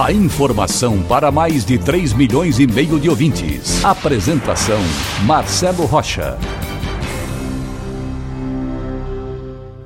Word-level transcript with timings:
A 0.00 0.10
informação 0.10 1.02
para 1.02 1.30
mais 1.30 1.66
de 1.66 1.78
3 1.78 2.14
milhões 2.14 2.58
e 2.58 2.66
meio 2.66 2.98
de 2.98 3.10
ouvintes. 3.10 3.84
Apresentação 3.84 4.80
Marcelo 5.26 5.84
Rocha. 5.84 6.38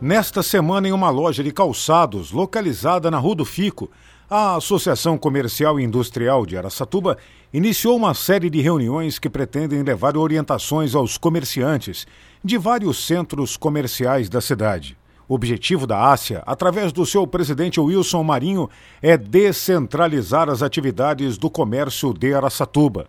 Nesta 0.00 0.42
semana, 0.42 0.88
em 0.88 0.92
uma 0.92 1.08
loja 1.08 1.42
de 1.42 1.52
calçados 1.52 2.32
localizada 2.32 3.12
na 3.12 3.18
Rua 3.18 3.36
do 3.36 3.44
Fico, 3.44 3.88
a 4.28 4.56
Associação 4.56 5.16
Comercial 5.16 5.78
e 5.78 5.84
Industrial 5.84 6.44
de 6.44 6.58
Aracatuba 6.58 7.16
iniciou 7.52 7.96
uma 7.96 8.12
série 8.12 8.50
de 8.50 8.60
reuniões 8.60 9.20
que 9.20 9.30
pretendem 9.30 9.84
levar 9.84 10.16
orientações 10.16 10.96
aos 10.96 11.16
comerciantes 11.16 12.08
de 12.42 12.58
vários 12.58 13.06
centros 13.06 13.56
comerciais 13.56 14.28
da 14.28 14.40
cidade. 14.40 14.96
O 15.32 15.34
objetivo 15.34 15.86
da 15.86 16.10
Ásia, 16.10 16.42
através 16.44 16.92
do 16.92 17.06
seu 17.06 17.26
presidente 17.26 17.80
Wilson 17.80 18.22
Marinho, 18.22 18.68
é 19.00 19.16
descentralizar 19.16 20.50
as 20.50 20.62
atividades 20.62 21.38
do 21.38 21.48
comércio 21.48 22.12
de 22.12 22.34
Aracatuba, 22.34 23.06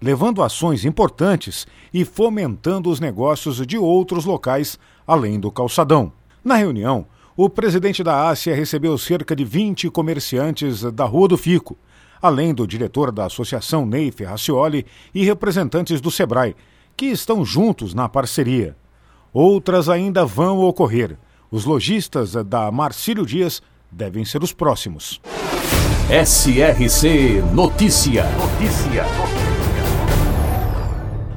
levando 0.00 0.40
ações 0.40 0.84
importantes 0.84 1.66
e 1.92 2.04
fomentando 2.04 2.88
os 2.88 3.00
negócios 3.00 3.66
de 3.66 3.76
outros 3.76 4.24
locais 4.24 4.78
além 5.04 5.40
do 5.40 5.50
calçadão. 5.50 6.12
Na 6.44 6.54
reunião, 6.54 7.06
o 7.36 7.50
presidente 7.50 8.04
da 8.04 8.28
Ásia 8.28 8.54
recebeu 8.54 8.96
cerca 8.96 9.34
de 9.34 9.44
20 9.44 9.90
comerciantes 9.90 10.80
da 10.92 11.04
Rua 11.04 11.26
do 11.26 11.36
Fico, 11.36 11.76
além 12.22 12.54
do 12.54 12.68
diretor 12.68 13.10
da 13.10 13.24
associação 13.24 13.84
Ney 13.84 14.12
Ferracioli 14.12 14.86
e 15.12 15.24
representantes 15.24 16.00
do 16.00 16.12
Sebrae, 16.12 16.54
que 16.96 17.06
estão 17.06 17.44
juntos 17.44 17.92
na 17.94 18.08
parceria. 18.08 18.76
Outras 19.32 19.88
ainda 19.88 20.24
vão 20.24 20.60
ocorrer. 20.60 21.18
Os 21.54 21.64
lojistas 21.64 22.32
da 22.32 22.68
Marcílio 22.72 23.24
Dias 23.24 23.62
devem 23.88 24.24
ser 24.24 24.42
os 24.42 24.52
próximos. 24.52 25.20
SRC 26.10 27.44
Notícia. 27.54 28.24
Notícia. 28.24 29.04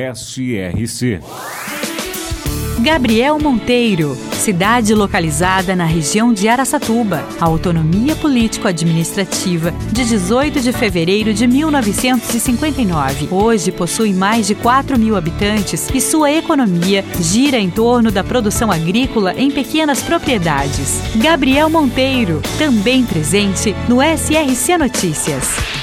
Gabriel 2.81 3.37
Monteiro, 3.39 4.17
cidade 4.33 4.95
localizada 4.95 5.75
na 5.75 5.85
região 5.85 6.33
de 6.33 6.47
Araçatuba, 6.47 7.23
autonomia 7.39 8.15
político-administrativa 8.15 9.71
de 9.91 10.03
18 10.03 10.59
de 10.61 10.73
fevereiro 10.73 11.31
de 11.31 11.45
1959. 11.45 13.27
Hoje 13.29 13.71
possui 13.71 14.13
mais 14.13 14.47
de 14.47 14.55
4 14.55 14.97
mil 14.97 15.15
habitantes 15.15 15.89
e 15.93 16.01
sua 16.01 16.31
economia 16.31 17.05
gira 17.19 17.59
em 17.59 17.69
torno 17.69 18.11
da 18.11 18.23
produção 18.23 18.71
agrícola 18.71 19.35
em 19.37 19.51
pequenas 19.51 20.01
propriedades. 20.01 21.01
Gabriel 21.17 21.69
Monteiro, 21.69 22.41
também 22.57 23.05
presente 23.05 23.75
no 23.87 23.97
SRC 24.01 24.77
Notícias. 24.79 25.80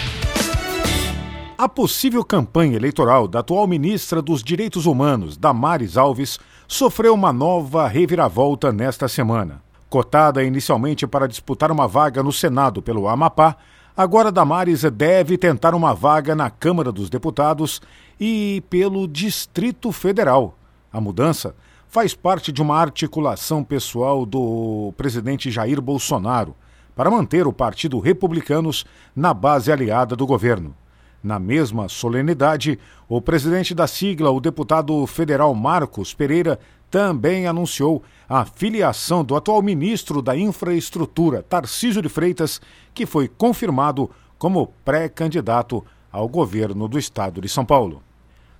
A 1.60 1.68
possível 1.68 2.24
campanha 2.24 2.76
eleitoral 2.76 3.26
da 3.26 3.40
atual 3.40 3.66
ministra 3.66 4.22
dos 4.22 4.44
Direitos 4.44 4.86
Humanos, 4.86 5.36
Damares 5.36 5.96
Alves, 5.96 6.38
sofreu 6.68 7.12
uma 7.12 7.32
nova 7.32 7.88
reviravolta 7.88 8.70
nesta 8.70 9.08
semana. 9.08 9.60
Cotada 9.90 10.44
inicialmente 10.44 11.04
para 11.04 11.26
disputar 11.26 11.72
uma 11.72 11.88
vaga 11.88 12.22
no 12.22 12.32
Senado 12.32 12.80
pelo 12.80 13.08
Amapá, 13.08 13.56
agora 13.96 14.30
Damares 14.30 14.82
deve 14.82 15.36
tentar 15.36 15.74
uma 15.74 15.92
vaga 15.92 16.32
na 16.32 16.48
Câmara 16.48 16.92
dos 16.92 17.10
Deputados 17.10 17.82
e 18.20 18.62
pelo 18.70 19.08
Distrito 19.08 19.90
Federal. 19.90 20.56
A 20.92 21.00
mudança 21.00 21.56
faz 21.88 22.14
parte 22.14 22.52
de 22.52 22.62
uma 22.62 22.76
articulação 22.76 23.64
pessoal 23.64 24.24
do 24.24 24.94
presidente 24.96 25.50
Jair 25.50 25.82
Bolsonaro 25.82 26.54
para 26.94 27.10
manter 27.10 27.48
o 27.48 27.52
Partido 27.52 27.98
Republicanos 27.98 28.86
na 29.14 29.34
base 29.34 29.72
aliada 29.72 30.14
do 30.14 30.24
governo. 30.24 30.72
Na 31.22 31.38
mesma 31.38 31.88
solenidade, 31.88 32.78
o 33.08 33.20
presidente 33.20 33.74
da 33.74 33.86
sigla, 33.86 34.30
o 34.30 34.40
deputado 34.40 35.06
federal 35.06 35.54
Marcos 35.54 36.14
Pereira, 36.14 36.58
também 36.90 37.46
anunciou 37.46 38.02
a 38.28 38.44
filiação 38.44 39.24
do 39.24 39.34
atual 39.34 39.60
ministro 39.60 40.22
da 40.22 40.36
Infraestrutura, 40.36 41.42
Tarcísio 41.42 42.00
de 42.00 42.08
Freitas, 42.08 42.60
que 42.94 43.04
foi 43.04 43.28
confirmado 43.28 44.10
como 44.38 44.72
pré-candidato 44.84 45.84
ao 46.10 46.28
governo 46.28 46.88
do 46.88 46.98
estado 46.98 47.40
de 47.40 47.48
São 47.48 47.64
Paulo. 47.64 48.02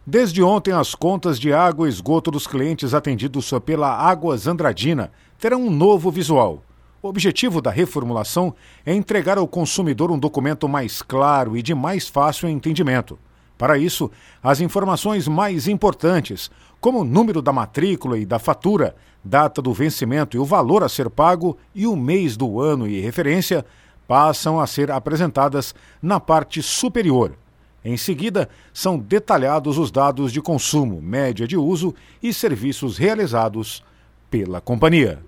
Desde 0.07 0.43
ontem, 0.43 0.73
as 0.73 0.95
contas 0.95 1.39
de 1.39 1.53
água 1.53 1.87
e 1.87 1.91
esgoto 1.91 2.31
dos 2.31 2.47
clientes 2.47 2.95
atendidos 2.95 3.53
pela 3.65 3.95
Águas 3.95 4.47
Andradina 4.47 5.13
terão 5.39 5.63
um 5.63 5.71
novo 5.71 6.11
visual. 6.11 6.63
O 7.01 7.09
objetivo 7.09 7.61
da 7.61 7.71
reformulação 7.71 8.55
é 8.85 8.93
entregar 8.93 9.39
ao 9.39 9.47
consumidor 9.47 10.11
um 10.11 10.19
documento 10.19 10.69
mais 10.69 11.01
claro 11.01 11.57
e 11.57 11.63
de 11.63 11.75
mais 11.75 12.09
fácil 12.09 12.49
entendimento. 12.49 13.19
Para 13.57 13.79
isso, 13.79 14.11
as 14.43 14.61
informações 14.61 15.27
mais 15.27 15.67
importantes, 15.69 16.51
como 16.81 17.01
o 17.01 17.05
número 17.05 17.43
da 17.43 17.53
matrícula 17.53 18.19
e 18.19 18.27
da 18.27 18.39
fatura, 18.39 18.95
data 19.23 19.61
do 19.61 19.73
vencimento 19.73 20.37
e 20.37 20.41
o 20.41 20.45
valor 20.45 20.83
a 20.83 20.89
ser 20.89 21.11
pago 21.11 21.57
e 21.75 21.87
o 21.87 21.97
mês 21.97 22.37
do 22.37 22.61
ano 22.61 22.87
e 22.87 23.01
referência, 23.01 23.65
passam 24.07 24.61
a 24.61 24.67
ser 24.67 24.91
apresentadas 24.91 25.75
na 26.01 26.19
parte 26.19 26.63
superior 26.63 27.37
em 27.85 27.97
seguida, 27.97 28.49
são 28.73 28.99
detalhados 28.99 29.79
os 29.79 29.91
dados 29.91 30.33
de 30.33 30.43
consumo, 30.43 31.01
média 31.01 31.47
de 31.47 31.57
uso 31.57 31.95
e 32.23 32.35
serviços 32.35 32.99
realizados 32.99 33.85
pela 34.31 34.61
companhia. 34.61 35.28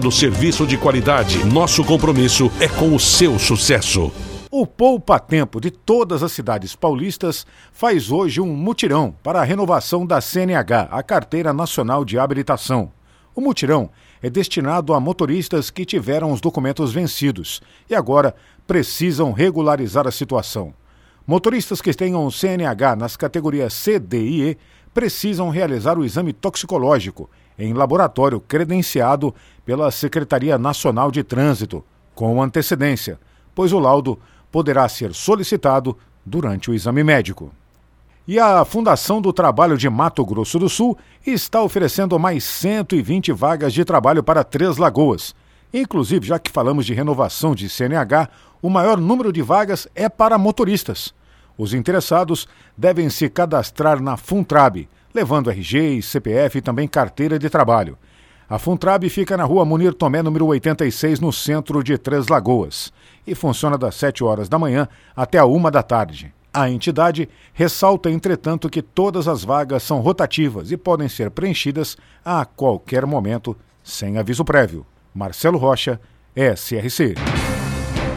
oferecendo 0.01 0.11
serviço 0.11 0.65
de 0.65 0.77
qualidade. 0.77 1.45
Nosso 1.45 1.83
compromisso 1.83 2.51
é 2.59 2.67
com 2.67 2.95
o 2.95 2.99
seu 2.99 3.37
sucesso. 3.37 4.11
O 4.49 4.65
Poupa 4.65 5.19
Tempo 5.19 5.61
de 5.61 5.69
todas 5.69 6.23
as 6.23 6.31
cidades 6.31 6.75
paulistas 6.75 7.45
faz 7.71 8.11
hoje 8.11 8.41
um 8.41 8.47
mutirão 8.47 9.13
para 9.23 9.39
a 9.39 9.43
renovação 9.43 10.05
da 10.05 10.19
CNH, 10.19 10.89
a 10.91 11.03
Carteira 11.03 11.53
Nacional 11.53 12.03
de 12.03 12.17
Habilitação. 12.17 12.91
O 13.35 13.41
mutirão 13.41 13.89
é 14.21 14.29
destinado 14.29 14.93
a 14.93 14.99
motoristas 14.99 15.69
que 15.69 15.85
tiveram 15.85 16.31
os 16.31 16.41
documentos 16.41 16.91
vencidos 16.91 17.61
e 17.89 17.95
agora 17.95 18.35
precisam 18.67 19.31
regularizar 19.31 20.07
a 20.07 20.11
situação. 20.11 20.73
Motoristas 21.25 21.81
que 21.81 21.93
tenham 21.93 22.29
CNH 22.29 22.95
nas 22.95 23.15
categorias 23.15 23.73
C, 23.73 23.99
D 23.99 24.19
e 24.21 24.41
E 24.49 24.57
precisam 24.93 25.49
realizar 25.49 25.97
o 25.97 26.05
exame 26.05 26.33
toxicológico 26.33 27.29
em 27.57 27.73
laboratório 27.73 28.39
credenciado 28.39 29.33
pela 29.65 29.91
Secretaria 29.91 30.57
Nacional 30.57 31.11
de 31.11 31.23
Trânsito, 31.23 31.83
com 32.15 32.41
antecedência, 32.41 33.19
pois 33.53 33.71
o 33.71 33.79
laudo 33.79 34.19
poderá 34.51 34.87
ser 34.89 35.13
solicitado 35.13 35.97
durante 36.25 36.69
o 36.69 36.73
exame 36.73 37.03
médico. 37.03 37.51
E 38.27 38.39
a 38.39 38.63
Fundação 38.63 39.21
do 39.21 39.33
Trabalho 39.33 39.77
de 39.77 39.89
Mato 39.89 40.25
Grosso 40.25 40.59
do 40.59 40.69
Sul 40.69 40.97
está 41.25 41.61
oferecendo 41.61 42.19
mais 42.19 42.43
120 42.43 43.31
vagas 43.31 43.73
de 43.73 43.83
trabalho 43.83 44.23
para 44.23 44.43
Três 44.43 44.77
Lagoas. 44.77 45.33
Inclusive, 45.73 46.27
já 46.27 46.37
que 46.37 46.51
falamos 46.51 46.85
de 46.85 46.93
renovação 46.93 47.55
de 47.55 47.67
CNH, 47.67 48.29
o 48.61 48.69
maior 48.69 48.99
número 48.99 49.33
de 49.33 49.41
vagas 49.41 49.87
é 49.95 50.07
para 50.07 50.37
motoristas. 50.37 51.13
Os 51.61 51.75
interessados 51.75 52.47
devem 52.75 53.07
se 53.07 53.29
cadastrar 53.29 54.01
na 54.01 54.17
Funtrab 54.17 54.89
levando 55.13 55.51
RG, 55.51 56.01
CPF 56.01 56.57
e 56.57 56.61
também 56.61 56.87
carteira 56.87 57.37
de 57.37 57.51
trabalho. 57.51 57.99
A 58.49 58.57
Funtrab 58.57 59.07
fica 59.11 59.37
na 59.37 59.43
rua 59.43 59.63
Munir 59.63 59.93
Tomé, 59.93 60.23
número 60.23 60.47
86, 60.47 61.19
no 61.19 61.31
centro 61.31 61.83
de 61.83 61.99
Três 61.99 62.29
Lagoas, 62.29 62.91
e 63.27 63.35
funciona 63.35 63.77
das 63.77 63.93
7 63.93 64.23
horas 64.23 64.49
da 64.49 64.57
manhã 64.57 64.87
até 65.15 65.37
a 65.37 65.45
1 65.45 65.69
da 65.69 65.83
tarde. 65.83 66.33
A 66.51 66.67
entidade 66.67 67.29
ressalta, 67.53 68.09
entretanto, 68.09 68.67
que 68.67 68.81
todas 68.81 69.27
as 69.27 69.43
vagas 69.43 69.83
são 69.83 69.99
rotativas 69.99 70.71
e 70.71 70.77
podem 70.77 71.07
ser 71.07 71.29
preenchidas 71.29 71.95
a 72.25 72.43
qualquer 72.43 73.05
momento, 73.05 73.55
sem 73.83 74.17
aviso 74.17 74.43
prévio. 74.43 74.83
Marcelo 75.13 75.59
Rocha, 75.59 76.01
SRC. 76.35 77.13